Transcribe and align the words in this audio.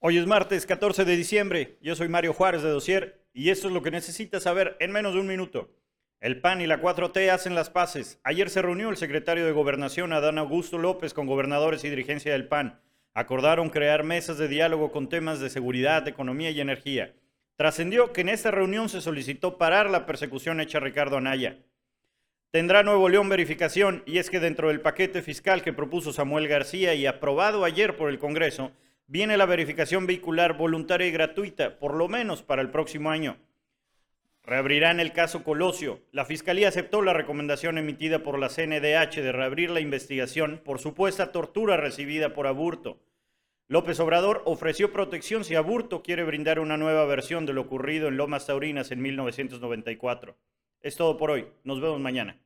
Hoy 0.00 0.16
es 0.16 0.28
martes 0.28 0.64
14 0.64 1.04
de 1.04 1.16
diciembre. 1.16 1.76
Yo 1.82 1.96
soy 1.96 2.06
Mario 2.06 2.32
Juárez 2.32 2.62
de 2.62 2.70
Dosier 2.70 3.26
y 3.32 3.50
esto 3.50 3.66
es 3.66 3.74
lo 3.74 3.82
que 3.82 3.90
necesitas 3.90 4.44
saber 4.44 4.76
en 4.78 4.92
menos 4.92 5.12
de 5.12 5.18
un 5.18 5.26
minuto. 5.26 5.74
El 6.20 6.40
PAN 6.40 6.60
y 6.60 6.68
la 6.68 6.80
4T 6.80 7.28
hacen 7.30 7.56
las 7.56 7.68
paces. 7.68 8.20
Ayer 8.22 8.48
se 8.48 8.62
reunió 8.62 8.90
el 8.90 8.96
secretario 8.96 9.44
de 9.44 9.50
Gobernación, 9.50 10.12
Adán 10.12 10.38
Augusto 10.38 10.78
López, 10.78 11.14
con 11.14 11.26
gobernadores 11.26 11.82
y 11.82 11.90
dirigencia 11.90 12.30
del 12.30 12.46
PAN. 12.46 12.80
Acordaron 13.12 13.70
crear 13.70 14.04
mesas 14.04 14.38
de 14.38 14.46
diálogo 14.46 14.92
con 14.92 15.08
temas 15.08 15.40
de 15.40 15.50
seguridad, 15.50 16.06
economía 16.06 16.52
y 16.52 16.60
energía. 16.60 17.16
Trascendió 17.56 18.12
que 18.12 18.20
en 18.20 18.28
esta 18.28 18.52
reunión 18.52 18.88
se 18.88 19.00
solicitó 19.00 19.58
parar 19.58 19.90
la 19.90 20.06
persecución 20.06 20.60
hecha 20.60 20.78
a 20.78 20.82
Ricardo 20.82 21.16
Anaya. 21.16 21.58
Tendrá 22.52 22.84
Nuevo 22.84 23.08
León 23.08 23.28
verificación 23.28 24.04
y 24.06 24.18
es 24.18 24.30
que 24.30 24.38
dentro 24.38 24.68
del 24.68 24.80
paquete 24.80 25.22
fiscal 25.22 25.62
que 25.62 25.72
propuso 25.72 26.12
Samuel 26.12 26.46
García 26.46 26.94
y 26.94 27.04
aprobado 27.04 27.64
ayer 27.64 27.96
por 27.96 28.10
el 28.10 28.20
Congreso, 28.20 28.70
viene 29.08 29.36
la 29.36 29.46
verificación 29.46 30.06
vehicular 30.06 30.56
voluntaria 30.56 31.06
y 31.06 31.10
gratuita, 31.10 31.78
por 31.78 31.94
lo 31.94 32.08
menos 32.08 32.42
para 32.42 32.62
el 32.62 32.70
próximo 32.70 33.10
año. 33.10 33.38
Reabrirán 34.44 35.00
el 35.00 35.12
caso 35.12 35.42
Colosio. 35.42 36.00
La 36.12 36.24
Fiscalía 36.24 36.68
aceptó 36.68 37.02
la 37.02 37.12
recomendación 37.12 37.76
emitida 37.76 38.22
por 38.22 38.38
la 38.38 38.48
CNDH 38.48 39.16
de 39.16 39.32
reabrir 39.32 39.70
la 39.70 39.80
investigación 39.80 40.60
por 40.64 40.78
supuesta 40.78 41.32
tortura 41.32 41.76
recibida 41.76 42.32
por 42.32 42.46
Aburto. 42.46 43.00
López 43.66 44.00
Obrador 44.00 44.42
ofreció 44.46 44.92
protección 44.92 45.44
si 45.44 45.54
Aburto 45.54 46.02
quiere 46.02 46.24
brindar 46.24 46.60
una 46.60 46.78
nueva 46.78 47.04
versión 47.04 47.44
de 47.44 47.52
lo 47.52 47.62
ocurrido 47.62 48.08
en 48.08 48.16
Lomas 48.16 48.46
Taurinas 48.46 48.90
en 48.90 49.02
1994. 49.02 50.36
Es 50.80 50.96
todo 50.96 51.18
por 51.18 51.30
hoy. 51.30 51.46
Nos 51.64 51.80
vemos 51.80 52.00
mañana. 52.00 52.38